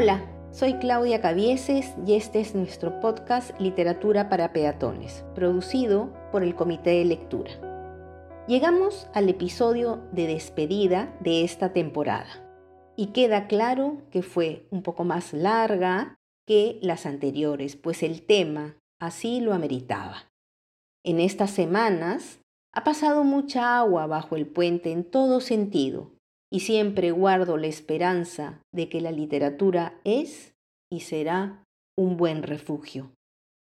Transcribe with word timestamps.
Hola, 0.00 0.24
soy 0.52 0.74
Claudia 0.74 1.20
Cavieses 1.20 1.92
y 2.06 2.14
este 2.14 2.38
es 2.38 2.54
nuestro 2.54 3.00
podcast 3.00 3.50
Literatura 3.58 4.28
para 4.28 4.52
Peatones, 4.52 5.24
producido 5.34 6.14
por 6.30 6.44
el 6.44 6.54
Comité 6.54 6.90
de 6.90 7.04
Lectura. 7.04 7.50
Llegamos 8.46 9.08
al 9.12 9.28
episodio 9.28 10.00
de 10.12 10.28
despedida 10.28 11.12
de 11.18 11.42
esta 11.42 11.72
temporada 11.72 12.28
y 12.94 13.08
queda 13.08 13.48
claro 13.48 14.04
que 14.12 14.22
fue 14.22 14.68
un 14.70 14.84
poco 14.84 15.02
más 15.02 15.32
larga 15.32 16.20
que 16.46 16.78
las 16.80 17.04
anteriores, 17.04 17.74
pues 17.74 18.04
el 18.04 18.24
tema 18.24 18.76
así 19.00 19.40
lo 19.40 19.52
ameritaba. 19.52 20.30
En 21.02 21.18
estas 21.18 21.50
semanas 21.50 22.38
ha 22.72 22.84
pasado 22.84 23.24
mucha 23.24 23.76
agua 23.76 24.06
bajo 24.06 24.36
el 24.36 24.46
puente 24.46 24.92
en 24.92 25.02
todo 25.02 25.40
sentido 25.40 26.17
y 26.50 26.60
siempre 26.60 27.10
guardo 27.10 27.56
la 27.56 27.66
esperanza 27.66 28.62
de 28.72 28.88
que 28.88 29.00
la 29.00 29.12
literatura 29.12 30.00
es 30.04 30.54
y 30.90 31.00
será 31.00 31.64
un 31.96 32.16
buen 32.16 32.42
refugio. 32.42 33.12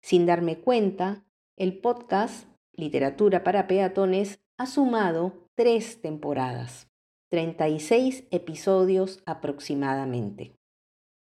Sin 0.02 0.26
darme 0.26 0.58
cuenta, 0.58 1.24
el 1.56 1.78
podcast 1.78 2.46
Literatura 2.72 3.42
para 3.42 3.66
Peatones 3.66 4.40
ha 4.56 4.66
sumado 4.66 5.48
tres 5.56 6.00
temporadas, 6.00 6.88
36 7.30 8.24
episodios 8.30 9.20
aproximadamente. 9.26 10.54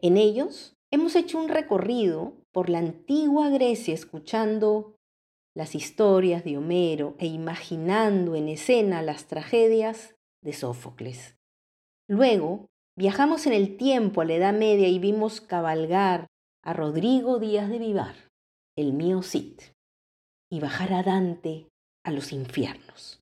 En 0.00 0.18
ellos 0.18 0.76
hemos 0.90 1.16
hecho 1.16 1.38
un 1.38 1.48
recorrido 1.48 2.34
por 2.52 2.68
la 2.68 2.78
antigua 2.78 3.48
Grecia 3.48 3.94
escuchando 3.94 4.96
las 5.54 5.74
historias 5.74 6.44
de 6.44 6.58
Homero 6.58 7.16
e 7.18 7.26
imaginando 7.26 8.34
en 8.34 8.48
escena 8.48 9.00
las 9.00 9.26
tragedias 9.26 10.14
de 10.42 10.52
Sófocles. 10.52 11.37
Luego, 12.08 12.70
viajamos 12.96 13.46
en 13.46 13.52
el 13.52 13.76
tiempo 13.76 14.22
a 14.22 14.24
la 14.24 14.34
Edad 14.34 14.54
Media 14.54 14.88
y 14.88 14.98
vimos 14.98 15.42
cabalgar 15.42 16.26
a 16.64 16.72
Rodrigo 16.72 17.38
Díaz 17.38 17.68
de 17.68 17.78
Vivar, 17.78 18.16
el 18.76 18.94
mío 18.94 19.22
Cid, 19.22 19.60
y 20.50 20.60
bajar 20.60 20.94
a 20.94 21.02
Dante 21.02 21.68
a 22.04 22.10
los 22.10 22.32
infiernos. 22.32 23.20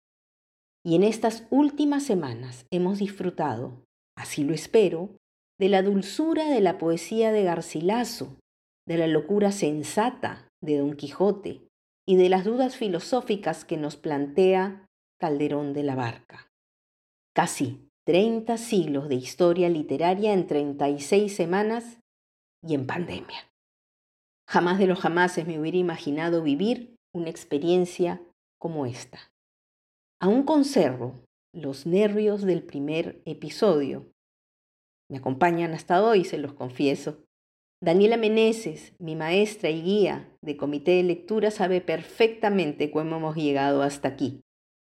Y 0.85 0.95
en 0.95 1.03
estas 1.03 1.49
últimas 1.51 2.05
semanas 2.05 2.67
hemos 2.71 2.99
disfrutado, 2.99 3.83
así 4.17 4.45
lo 4.45 4.55
espero, 4.55 5.17
de 5.59 5.69
la 5.69 5.83
dulzura 5.83 6.49
de 6.49 6.61
la 6.61 6.79
poesía 6.79 7.33
de 7.33 7.43
Garcilaso, 7.43 8.39
de 8.87 8.99
la 8.99 9.09
locura 9.09 9.51
sensata 9.51 10.49
de 10.63 10.79
Don 10.79 10.95
Quijote 10.95 11.67
y 12.07 12.17
de 12.17 12.29
las 12.29 12.45
dudas 12.45 12.77
filosóficas 12.77 13.65
que 13.65 13.77
nos 13.77 13.97
plantea 13.97 14.87
Calderón 15.19 15.73
de 15.73 15.83
la 15.83 15.97
Barca. 15.97 16.49
Casi 17.35 17.86
30 18.07 18.57
siglos 18.57 19.09
de 19.09 19.17
historia 19.17 19.69
literaria 19.69 20.33
en 20.33 20.47
36 20.47 21.35
semanas 21.35 21.99
y 22.65 22.75
en 22.75 22.87
pandemia. 22.87 23.51
Jamás 24.49 24.79
de 24.79 24.87
los 24.87 25.01
jamases 25.01 25.45
me 25.45 25.59
hubiera 25.59 25.77
imaginado 25.77 26.45
vivir 26.45 26.95
una 27.13 27.31
experiencia 27.31 28.23
como 28.61 28.87
esta. 28.87 29.19
Aún 30.21 30.45
conservo 30.45 31.21
los 31.53 31.85
nervios 31.85 32.43
del 32.43 32.63
primer 32.63 33.21
episodio. 33.25 34.07
Me 35.11 35.19
acompañan 35.19 35.75
hasta 35.75 36.01
hoy, 36.01 36.25
se 36.25 36.39
los 36.39 36.53
confieso. 36.53 37.25
Daniela 37.83 38.17
Meneses, 38.17 38.93
mi 39.01 39.17
maestra 39.17 39.71
y 39.71 39.83
guía 39.83 40.33
de 40.43 40.57
comité 40.57 40.93
de 40.93 41.03
lectura, 41.03 41.51
sabe 41.51 41.81
perfectamente 41.81 42.93
cómo 42.93 43.17
hemos 43.17 43.35
llegado 43.35 43.83
hasta 43.83 44.07
aquí, 44.07 44.43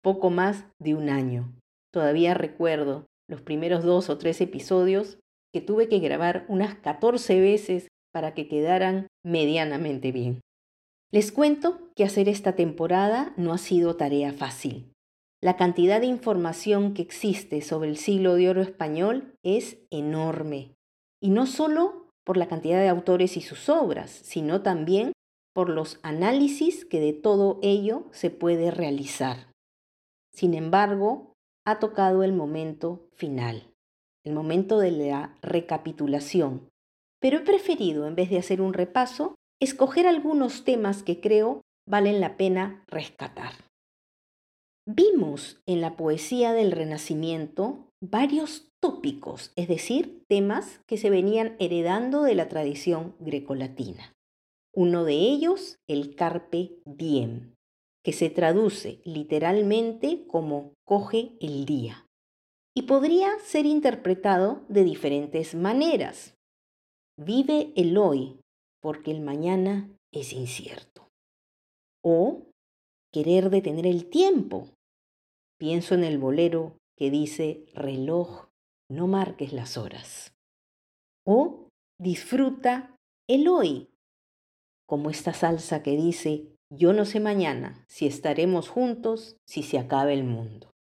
poco 0.03 0.29
más 0.29 0.65
de 0.77 0.93
un 0.93 1.09
año. 1.09 1.51
Todavía 1.97 2.35
recuerdo 2.35 3.07
los 3.27 3.41
primeros 3.41 3.83
dos 3.83 4.11
o 4.11 4.19
tres 4.19 4.39
episodios 4.39 5.17
que 5.51 5.61
tuve 5.61 5.89
que 5.89 5.97
grabar 5.97 6.45
unas 6.47 6.75
14 6.75 7.39
veces 7.39 7.87
para 8.13 8.35
que 8.35 8.47
quedaran 8.47 9.07
medianamente 9.25 10.11
bien. 10.11 10.41
Les 11.11 11.31
cuento 11.31 11.89
que 11.95 12.03
hacer 12.03 12.29
esta 12.29 12.55
temporada 12.55 13.33
no 13.35 13.51
ha 13.51 13.57
sido 13.57 13.95
tarea 13.95 14.31
fácil. 14.31 14.93
La 15.41 15.57
cantidad 15.57 15.99
de 15.99 16.05
información 16.05 16.93
que 16.93 17.01
existe 17.01 17.61
sobre 17.63 17.89
el 17.89 17.97
siglo 17.97 18.35
de 18.35 18.47
oro 18.51 18.61
español 18.61 19.33
es 19.41 19.79
enorme. 19.89 20.75
Y 21.19 21.31
no 21.31 21.47
solo 21.47 22.11
por 22.23 22.37
la 22.37 22.47
cantidad 22.47 22.79
de 22.79 22.89
autores 22.89 23.37
y 23.37 23.41
sus 23.41 23.69
obras, 23.69 24.11
sino 24.11 24.61
también 24.61 25.13
por 25.51 25.69
los 25.69 25.99
análisis 26.03 26.85
que 26.85 26.99
de 26.99 27.13
todo 27.13 27.57
ello 27.63 28.05
se 28.11 28.29
puede 28.29 28.69
realizar. 28.69 29.47
Sin 30.31 30.53
embargo, 30.53 31.33
ha 31.67 31.79
tocado 31.79 32.23
el 32.23 32.31
momento 32.31 33.09
final, 33.11 33.73
el 34.23 34.33
momento 34.33 34.79
de 34.79 34.91
la 34.91 35.37
recapitulación. 35.41 36.69
Pero 37.19 37.39
he 37.39 37.41
preferido, 37.41 38.07
en 38.07 38.15
vez 38.15 38.29
de 38.29 38.37
hacer 38.37 38.61
un 38.61 38.71
repaso, 38.71 39.35
escoger 39.59 40.07
algunos 40.07 40.63
temas 40.63 41.03
que 41.03 41.19
creo 41.19 41.59
valen 41.85 42.21
la 42.21 42.37
pena 42.37 42.85
rescatar. 42.87 43.51
Vimos 44.85 45.61
en 45.65 45.81
la 45.81 45.97
poesía 45.97 46.53
del 46.53 46.71
Renacimiento 46.71 47.89
varios 48.01 48.69
tópicos, 48.79 49.51
es 49.57 49.67
decir, 49.67 50.23
temas 50.29 50.79
que 50.87 50.97
se 50.97 51.09
venían 51.09 51.57
heredando 51.59 52.23
de 52.23 52.35
la 52.35 52.47
tradición 52.47 53.13
grecolatina. 53.19 54.15
Uno 54.73 55.03
de 55.03 55.15
ellos, 55.15 55.75
el 55.89 56.15
carpe 56.15 56.79
diem, 56.85 57.56
que 58.07 58.13
se 58.13 58.29
traduce 58.29 59.01
literalmente 59.03 60.25
como 60.27 60.71
coge 60.85 61.33
el 61.41 61.65
día 61.65 62.05
y 62.73 62.83
podría 62.83 63.37
ser 63.39 63.65
interpretado 63.65 64.63
de 64.69 64.85
diferentes 64.85 65.55
maneras. 65.55 66.33
Vive 67.19 67.73
el 67.75 67.97
hoy 67.97 68.39
porque 68.81 69.11
el 69.11 69.19
mañana 69.19 69.93
es 70.13 70.31
incierto. 70.31 71.09
O 72.01 72.45
querer 73.11 73.49
detener 73.49 73.85
el 73.85 74.09
tiempo. 74.09 74.69
Pienso 75.59 75.93
en 75.93 76.05
el 76.05 76.17
bolero 76.17 76.77
que 76.97 77.11
dice 77.11 77.65
reloj, 77.73 78.47
no 78.89 79.07
marques 79.07 79.51
las 79.51 79.75
horas. 79.75 80.33
O 81.25 81.67
disfruta 81.99 82.95
el 83.27 83.49
hoy, 83.49 83.89
como 84.87 85.09
esta 85.09 85.33
salsa 85.33 85.83
que 85.83 85.97
dice 85.97 86.53
yo 86.69 86.93
no 86.93 87.05
sé 87.05 87.19
mañana 87.19 87.85
si 87.87 88.07
estaremos 88.07 88.69
juntos, 88.69 89.37
si 89.45 89.63
se 89.63 89.77
acabe 89.79 90.13
el 90.13 90.23
mundo. 90.23 90.71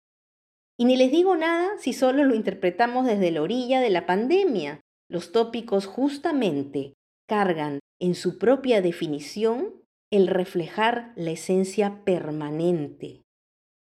Y 0.79 0.85
ni 0.85 0.97
les 0.97 1.11
digo 1.11 1.37
nada 1.37 1.79
si 1.79 1.93
solo 1.93 2.25
lo 2.25 2.35
interpretamos 2.35 3.07
desde 3.07 3.31
la 3.31 3.43
orilla 3.43 3.81
de 3.81 3.91
la 3.91 4.07
pandemia. 4.07 4.81
Los 5.09 5.33
tópicos 5.33 5.87
justamente 5.87 6.95
cargan 7.29 7.81
en 8.01 8.15
su 8.15 8.39
propia 8.39 8.83
definición 8.83 9.83
el 10.13 10.27
reflejar 10.27 11.13
la 11.17 11.31
esencia 11.31 12.05
permanente 12.05 13.23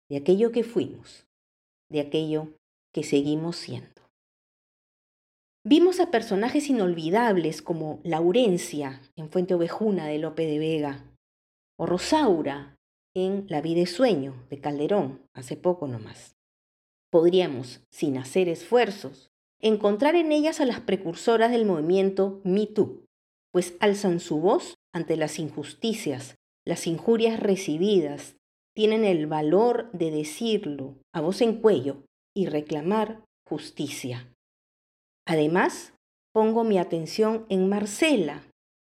de 0.09 0.17
aquello 0.17 0.53
que 0.53 0.65
fuimos, 0.65 1.27
de 1.91 2.01
aquello 2.01 2.55
que 2.93 3.05
seguimos 3.05 3.57
siendo. 3.57 3.89
Vimos 5.65 6.01
a 6.01 6.11
personajes 6.11 6.71
inolvidables 6.71 7.61
como 7.61 8.01
Laurencia 8.03 9.03
en 9.17 9.31
Fuente 9.31 9.55
Ovejuna 9.55 10.07
de 10.07 10.19
Lope 10.19 10.47
de 10.47 10.59
Vega, 10.59 11.10
o 11.81 11.87
Rosaura 11.87 12.77
en 13.15 13.47
La 13.49 13.63
vida 13.63 13.81
de 13.81 13.87
sueño 13.87 14.35
de 14.51 14.61
Calderón, 14.61 15.23
hace 15.33 15.57
poco 15.57 15.89
nomás. 15.89 16.37
Podríamos, 17.11 17.81
sin 17.89 18.19
hacer 18.19 18.51
esfuerzos, 18.51 19.31
encontrar 19.61 20.15
en 20.15 20.31
ellas 20.31 20.61
a 20.61 20.67
las 20.67 20.81
precursoras 20.81 21.51
del 21.51 21.65
movimiento 21.65 22.43
Me 22.45 22.67
Too, 22.67 23.07
pues 23.51 23.79
alzan 23.81 24.21
su 24.21 24.41
voz 24.41 24.75
ante 24.93 25.17
las 25.17 25.39
injusticias, 25.39 26.37
las 26.67 26.87
injurias 26.87 27.41
recibidas, 27.41 28.37
tienen 28.75 29.03
el 29.03 29.27
valor 29.27 29.91
de 29.93 30.11
decirlo 30.11 30.99
a 31.15 31.23
voz 31.23 31.41
en 31.41 31.63
cuello 31.63 32.05
y 32.37 32.45
reclamar 32.45 33.25
justicia. 33.49 34.31
Además, 35.27 35.95
pongo 36.35 36.63
mi 36.63 36.77
atención 36.77 37.47
en 37.49 37.71
Marcela, 37.71 38.43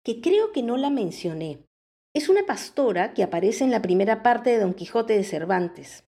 que 0.05 0.21
creo 0.21 0.53
que 0.53 0.63
no 0.63 0.77
la 0.77 0.91
mencioné, 0.91 1.65
es 2.15 2.29
una 2.29 2.45
pastora 2.45 3.15
que 3.15 3.23
aparece 3.23 3.65
en 3.65 3.71
la 3.71 3.81
primera 3.81 4.23
parte 4.23 4.51
de 4.51 4.59
Don 4.59 4.75
Quijote 4.75 5.15
de 5.15 5.25
Cervantes. 5.25 6.05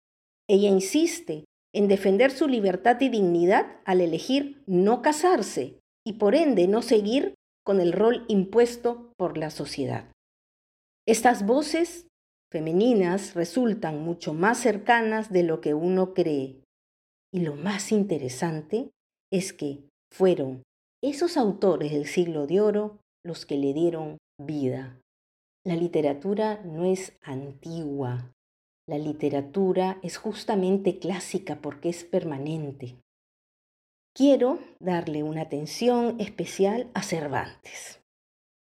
Ella 0.48 0.68
insiste 0.68 1.44
en 1.74 1.88
defender 1.88 2.32
su 2.32 2.48
libertad 2.48 3.00
y 3.00 3.08
dignidad 3.08 3.80
al 3.84 4.00
elegir 4.00 4.62
no 4.66 5.00
casarse 5.00 5.78
y 6.04 6.14
por 6.14 6.34
ende 6.34 6.66
no 6.66 6.82
seguir 6.82 7.34
con 7.64 7.80
el 7.80 7.92
rol 7.92 8.24
impuesto 8.28 9.12
por 9.16 9.38
la 9.38 9.50
sociedad. 9.50 10.10
Estas 11.06 11.46
voces 11.46 12.08
femeninas 12.50 13.34
resultan 13.34 14.02
mucho 14.02 14.34
más 14.34 14.58
cercanas 14.58 15.32
de 15.32 15.44
lo 15.44 15.60
que 15.60 15.74
uno 15.74 16.12
cree. 16.14 16.62
Y 17.32 17.40
lo 17.40 17.54
más 17.54 17.92
interesante 17.92 18.90
es 19.32 19.52
que 19.52 19.88
fueron 20.12 20.62
esos 21.02 21.36
autores 21.36 21.92
del 21.92 22.06
siglo 22.06 22.46
de 22.46 22.60
oro 22.60 22.98
los 23.24 23.46
que 23.46 23.56
le 23.56 23.72
dieron 23.72 24.18
vida 24.38 24.98
la 25.64 25.76
literatura 25.76 26.60
no 26.64 26.84
es 26.84 27.12
antigua. 27.22 28.34
La 28.88 28.98
literatura 28.98 30.00
es 30.02 30.16
justamente 30.16 30.98
clásica 30.98 31.60
porque 31.62 31.88
es 31.88 32.04
permanente. 32.04 32.96
quiero 34.14 34.58
darle 34.78 35.22
una 35.22 35.42
atención 35.42 36.20
especial 36.20 36.90
a 36.92 37.02
Cervantes. 37.02 38.02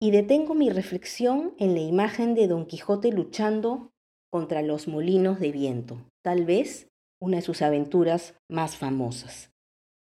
Y 0.01 0.11
detengo 0.11 0.55
mi 0.55 0.69
reflexión 0.69 1.53
en 1.59 1.75
la 1.75 1.81
imagen 1.81 2.33
de 2.33 2.47
Don 2.47 2.65
Quijote 2.65 3.11
luchando 3.11 3.91
contra 4.31 4.61
los 4.63 4.87
molinos 4.87 5.39
de 5.39 5.51
viento, 5.51 6.01
tal 6.23 6.45
vez 6.45 6.87
una 7.19 7.37
de 7.37 7.43
sus 7.43 7.61
aventuras 7.61 8.33
más 8.49 8.77
famosas. 8.77 9.51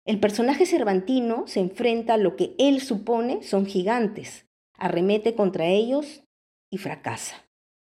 El 0.05 0.19
personaje 0.19 0.65
cervantino 0.65 1.45
se 1.47 1.59
enfrenta 1.59 2.13
a 2.13 2.17
lo 2.17 2.35
que 2.35 2.55
él 2.57 2.79
supone 2.79 3.43
son 3.43 3.65
gigantes, 3.65 4.45
arremete 4.77 5.35
contra 5.35 5.65
ellos 5.65 6.23
y 6.71 6.77
fracasa. 6.77 7.45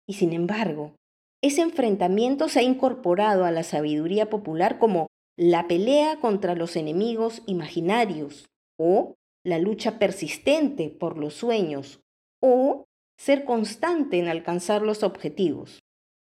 Y 0.09 0.15
sin 0.15 0.33
embargo, 0.33 0.95
ese 1.43 1.63
enfrentamiento 1.63 2.49
se 2.49 2.61
ha 2.61 2.63
incorporado 2.63 3.45
a 3.45 3.51
la 3.51 3.63
sabiduría 3.63 4.31
popular 4.31 4.79
como 4.79 5.09
la 5.37 5.67
pelea 5.69 6.21
contra 6.21 6.55
los 6.55 6.77
enemigos 6.77 7.43
imaginarios 7.47 8.47
o 8.79 9.15
la 9.45 9.59
lucha 9.59 9.99
persistente 9.99 10.89
por 10.89 11.19
los 11.19 11.35
sueños 11.35 12.01
o 12.41 12.85
ser 13.19 13.45
constante 13.45 14.19
en 14.19 14.29
alcanzar 14.29 14.83
los 14.83 15.03
objetivos. 15.03 15.81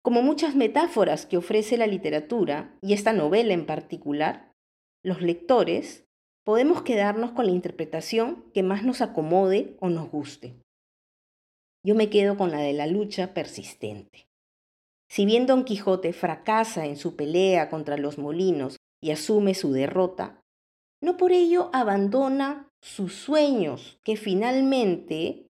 Como 0.04 0.24
muchas 0.24 0.56
metáforas 0.56 1.26
que 1.26 1.38
ofrece 1.38 1.78
la 1.78 1.86
literatura, 1.88 2.76
y 2.82 2.94
esta 2.94 3.14
novela 3.14 3.54
en 3.54 3.66
particular, 3.66 4.52
los 5.04 5.22
lectores 5.22 6.06
podemos 6.44 6.82
quedarnos 6.82 7.32
con 7.32 7.46
la 7.46 7.52
interpretación 7.52 8.46
que 8.54 8.64
más 8.64 8.84
nos 8.84 9.02
acomode 9.02 9.78
o 9.80 9.90
nos 9.90 10.10
guste. 10.10 10.56
Yo 11.84 11.96
me 11.96 12.10
quedo 12.10 12.38
con 12.38 12.52
la 12.52 12.60
de 12.60 12.74
la 12.74 12.88
lucha 12.88 13.34
persistente. 13.34 14.28
Si 15.10 15.26
bien 15.26 15.46
Don 15.46 15.66
Quijote 15.66 16.14
fracasa 16.14 16.86
en 16.86 16.96
su 16.96 17.16
pelea 17.16 17.70
contra 17.70 17.98
los 17.98 18.18
molinos 18.18 18.78
y 19.04 19.12
asume 19.12 19.56
su 19.56 19.74
derrota, 19.74 20.40
no 21.04 21.18
por 21.18 21.32
ello 21.32 21.70
abandona 21.74 22.70
sus 22.82 23.16
sueños, 23.16 24.00
que 24.04 24.16
finalmente 24.16 25.48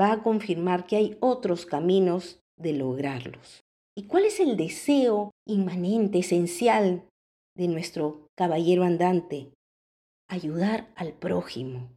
va 0.00 0.12
a 0.12 0.22
confirmar 0.22 0.86
que 0.86 0.96
hay 0.96 1.16
otros 1.20 1.66
caminos 1.66 2.40
de 2.58 2.72
lograrlos. 2.72 3.62
¿Y 3.96 4.04
cuál 4.04 4.24
es 4.24 4.40
el 4.40 4.56
deseo 4.56 5.30
inmanente, 5.46 6.18
esencial 6.18 7.04
de 7.56 7.68
nuestro 7.68 8.26
caballero 8.36 8.82
andante? 8.82 9.52
Ayudar 10.28 10.90
al 10.96 11.12
prójimo, 11.12 11.90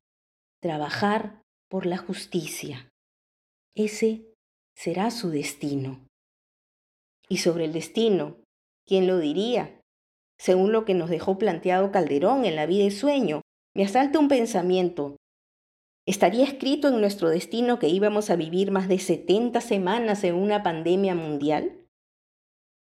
trabajar 0.61 1.41
por 1.69 1.85
la 1.85 1.97
justicia. 1.97 2.89
Ese 3.79 4.33
será 4.75 5.11
su 5.11 5.29
destino. 5.29 6.03
Y 7.29 7.37
sobre 7.37 7.65
el 7.65 7.73
destino, 7.73 8.37
¿quién 8.87 9.05
lo 9.05 9.19
diría? 9.19 9.79
Según 10.39 10.71
lo 10.71 10.83
que 10.83 10.95
nos 10.95 11.11
dejó 11.11 11.37
planteado 11.37 11.91
Calderón 11.91 12.43
en 12.45 12.55
La 12.55 12.65
vida 12.65 12.85
y 12.85 12.89
sueño, 12.89 13.43
me 13.75 13.83
asalta 13.85 14.17
un 14.17 14.29
pensamiento. 14.29 15.15
¿Estaría 16.07 16.43
escrito 16.43 16.87
en 16.87 16.99
nuestro 16.99 17.29
destino 17.29 17.77
que 17.77 17.87
íbamos 17.87 18.31
a 18.31 18.35
vivir 18.35 18.71
más 18.71 18.87
de 18.87 18.97
70 18.97 19.61
semanas 19.61 20.23
en 20.23 20.33
una 20.33 20.63
pandemia 20.63 21.13
mundial? 21.13 21.85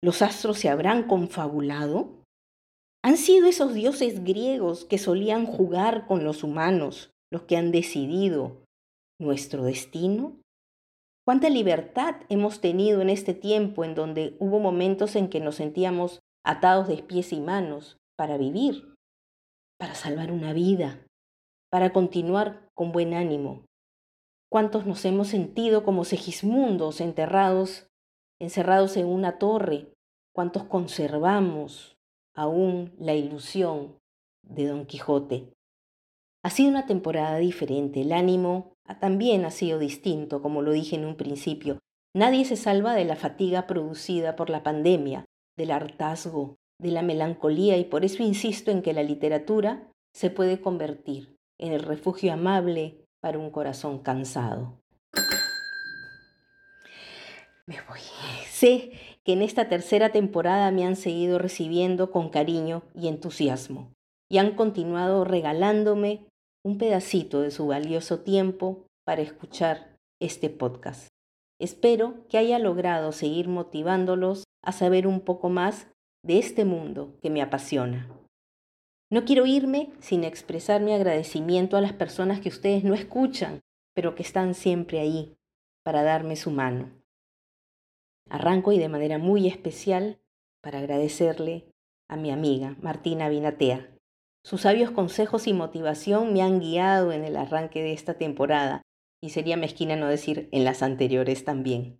¿Los 0.03 0.23
astros 0.23 0.59
se 0.59 0.71
habrán 0.71 1.07
confabulado? 1.09 2.23
¿Han 3.05 3.19
sido 3.19 3.49
esos 3.49 3.75
dioses 3.75 4.25
griegos 4.25 4.87
que 4.87 4.97
solían 4.97 5.45
jugar 5.45 6.07
con 6.07 6.25
los 6.25 6.43
humanos 6.43 7.11
los 7.31 7.43
que 7.43 7.59
han 7.59 7.71
decidido 7.71 8.65
nuestro 9.21 9.63
destino? 9.63 10.41
¿Cuánta 11.27 11.51
libertad 11.51 12.15
hemos 12.29 12.61
tenido 12.61 13.03
en 13.03 13.11
este 13.11 13.35
tiempo 13.35 13.85
en 13.85 13.95
donde 13.95 14.37
hubo 14.39 14.61
momentos 14.61 15.17
en 15.17 15.29
que 15.29 15.41
nos 15.41 15.57
sentíamos 15.57 16.21
atados 16.45 16.87
de 16.87 17.03
pies 17.03 17.33
y 17.33 17.41
manos 17.41 17.99
para 18.17 18.39
vivir? 18.39 18.97
para 19.79 19.95
salvar 19.95 20.33
una 20.33 20.53
vida, 20.53 21.07
para 21.71 21.93
continuar 21.93 22.69
con 22.75 22.93
buen 22.93 23.15
ánimo. 23.15 23.65
¿Cuántos 24.51 24.87
nos 24.87 25.05
hemos 25.05 25.29
sentido 25.29 25.85
como 25.85 26.05
Segismundos 26.05 27.01
enterrados, 27.01 27.89
encerrados 28.41 28.97
en 28.97 29.07
una 29.07 29.39
torre? 29.39 29.93
¿Cuántos 30.35 30.65
conservamos 30.65 31.97
aún 32.35 32.95
la 32.99 33.15
ilusión 33.15 33.99
de 34.43 34.67
Don 34.67 34.87
Quijote? 34.87 35.53
Ha 36.47 36.51
sido 36.51 36.71
una 36.71 36.87
temporada 36.87 37.39
diferente, 37.39 38.03
el 38.03 38.13
ánimo 38.13 38.73
también 39.01 39.45
ha 39.45 39.51
sido 39.51 39.81
distinto, 39.81 40.43
como 40.43 40.63
lo 40.63 40.71
dije 40.71 40.95
en 40.95 41.05
un 41.05 41.17
principio. 41.17 41.81
Nadie 42.15 42.45
se 42.45 42.55
salva 42.55 42.95
de 42.95 43.05
la 43.05 43.17
fatiga 43.17 43.67
producida 43.67 44.37
por 44.37 44.49
la 44.49 44.63
pandemia, 44.63 45.25
del 45.59 45.73
hartazgo, 45.73 46.55
de 46.81 46.93
la 46.93 47.03
melancolía 47.03 47.77
y 47.79 47.85
por 47.85 48.05
eso 48.05 48.23
insisto 48.23 48.71
en 48.71 48.83
que 48.83 48.93
la 48.93 49.03
literatura 49.03 49.91
se 50.15 50.31
puede 50.31 50.61
convertir 50.61 51.35
en 51.59 51.73
el 51.73 51.81
refugio 51.81 52.33
amable 52.33 53.03
para 53.21 53.41
un 53.41 53.51
corazón 53.51 53.99
cansado. 53.99 54.79
Me 57.67 57.79
voy. 57.89 57.99
Sé 58.49 58.93
que 59.25 59.33
en 59.33 59.43
esta 59.43 59.69
tercera 59.69 60.13
temporada 60.13 60.71
me 60.71 60.87
han 60.87 60.95
seguido 60.95 61.41
recibiendo 61.41 62.13
con 62.13 62.29
cariño 62.29 62.85
y 62.95 63.09
entusiasmo 63.09 63.91
y 64.29 64.39
han 64.39 64.55
continuado 64.55 65.25
regalándome 65.25 66.27
un 66.67 66.79
pedacito 66.79 67.43
de 67.43 67.53
su 67.53 67.69
valioso 67.69 68.19
tiempo 68.19 68.89
para 69.07 69.23
escuchar 69.23 69.97
este 70.21 70.51
podcast. 70.51 71.07
Espero 71.61 72.27
que 72.29 72.39
haya 72.39 72.59
logrado 72.59 73.13
seguir 73.13 73.47
motivándolos 73.47 74.43
a 74.65 74.73
saber 74.73 75.07
un 75.07 75.21
poco 75.21 75.49
más 75.49 75.87
de 76.25 76.41
este 76.41 76.65
mundo 76.65 77.17
que 77.23 77.31
me 77.31 77.41
apasiona. 77.41 78.11
No 79.13 79.25
quiero 79.25 79.47
irme 79.47 79.93
sin 80.01 80.25
expresar 80.25 80.81
mi 80.81 80.93
agradecimiento 80.93 81.77
a 81.77 81.81
las 81.81 81.93
personas 81.93 82.41
que 82.41 82.49
ustedes 82.49 82.83
no 82.83 82.95
escuchan, 82.95 83.61
pero 83.95 84.17
que 84.17 84.25
están 84.25 84.55
siempre 84.55 84.99
ahí 84.99 85.37
para 85.85 86.03
darme 86.03 86.35
su 86.35 86.51
mano. 86.51 86.91
Arranco 88.29 88.73
y 88.73 88.81
de 88.81 88.89
manera 88.89 89.19
muy 89.19 89.47
especial 89.47 90.19
para 90.61 90.81
agradecerle 90.81 91.71
a 92.09 92.17
mi 92.17 92.33
amiga 92.33 92.75
Martina 92.83 93.29
Vinatea. 93.29 93.96
Sus 94.47 94.61
sabios 94.61 94.93
consejos 94.93 95.49
y 95.49 95.53
motivación 95.53 96.33
me 96.33 96.41
han 96.41 96.61
guiado 96.61 97.11
en 97.11 97.25
el 97.25 97.37
arranque 97.37 97.83
de 97.83 97.93
esta 97.93 98.15
temporada 98.15 98.83
y 99.21 99.31
sería 99.31 99.57
mezquina 99.57 99.97
no 99.97 100.07
decir 100.07 100.49
en 100.53 100.63
las 100.63 100.85
anteriores 100.85 101.45
también. 101.45 101.99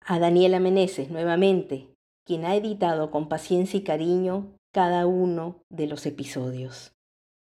A 0.00 0.20
Daniela 0.20 0.60
Meneses 0.60 1.10
nuevamente 1.10 1.88
quien 2.24 2.44
ha 2.44 2.54
editado 2.54 3.10
con 3.10 3.28
paciencia 3.28 3.76
y 3.76 3.82
cariño 3.82 4.54
cada 4.72 5.08
uno 5.08 5.64
de 5.68 5.88
los 5.88 6.06
episodios. 6.06 6.92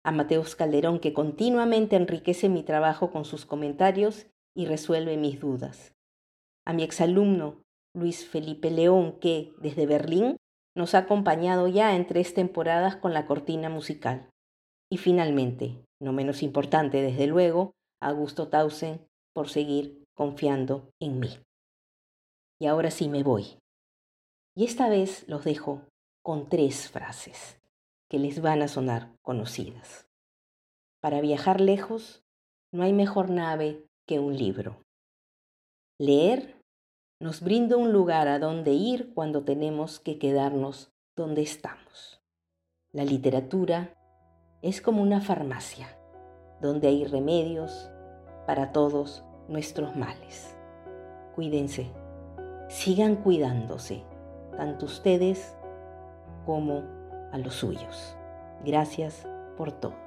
A 0.04 0.12
Mateus 0.12 0.56
Calderón, 0.56 0.98
que 0.98 1.14
continuamente 1.14 1.96
enriquece 1.96 2.50
mi 2.50 2.64
trabajo 2.64 3.12
con 3.12 3.24
sus 3.24 3.46
comentarios 3.46 4.26
y 4.56 4.66
resuelve 4.66 5.16
mis 5.18 5.40
dudas. 5.40 5.94
A 6.66 6.74
mi 6.74 6.82
exalumno, 6.82 7.62
Luis 7.94 8.26
Felipe 8.28 8.72
León, 8.72 9.20
que, 9.20 9.54
desde 9.60 9.86
Berlín, 9.86 10.38
nos 10.78 10.94
ha 10.94 11.00
acompañado 11.00 11.68
ya 11.68 11.96
en 11.96 12.06
tres 12.06 12.36
temporadas 12.36 12.96
con 12.96 13.12
la 13.12 13.26
cortina 13.26 13.68
musical. 13.68 14.30
Y 14.92 14.98
finalmente, 14.98 15.84
no 16.00 16.14
menos 16.14 16.44
importante 16.44 17.02
desde 17.02 17.26
luego, 17.26 17.74
Augusto 18.00 18.48
Tausen 18.48 19.02
por 19.34 19.50
seguir 19.50 20.04
confiando 20.16 20.92
en 21.02 21.20
mí. 21.20 21.30
Y 22.62 22.68
ahora 22.68 22.92
sí 22.92 23.10
me 23.10 23.24
voy. 23.24 23.58
Y 24.56 24.66
esta 24.66 24.88
vez 24.88 25.28
los 25.28 25.44
dejo 25.44 25.82
con 26.24 26.48
tres 26.48 26.90
frases 26.90 27.60
que 28.08 28.20
les 28.20 28.42
van 28.42 28.62
a 28.62 28.68
sonar 28.68 29.16
conocidas. 29.24 30.08
Para 31.02 31.22
viajar 31.22 31.60
lejos, 31.60 32.24
no 32.72 32.84
hay 32.84 32.94
mejor 32.94 33.32
nave 33.32 33.84
que 34.08 34.20
un 34.20 34.38
libro. 34.38 34.84
Leer 36.00 36.57
nos 37.20 37.42
brinda 37.42 37.78
un 37.78 37.92
lugar 37.92 38.28
a 38.28 38.40
donde 38.40 38.72
ir 38.72 39.14
cuando 39.14 39.44
tenemos 39.44 40.00
que 40.00 40.20
quedarnos 40.20 40.92
donde 41.16 41.42
estamos. 41.42 42.22
La 42.92 43.04
literatura 43.04 43.96
es 44.62 44.82
como 44.82 45.02
una 45.02 45.22
farmacia, 45.22 45.88
donde 46.62 46.88
hay 46.88 47.06
remedios 47.06 47.90
para 48.46 48.72
todos 48.72 49.24
nuestros 49.48 49.96
males. 49.96 50.56
Cuídense, 51.36 51.92
sigan 52.70 53.16
cuidándose 53.16 54.04
tanto 54.56 54.86
ustedes 54.86 55.56
como 56.46 56.84
a 57.32 57.38
los 57.38 57.56
suyos. 57.56 58.16
Gracias 58.64 59.28
por 59.58 59.72
todo. 59.72 60.07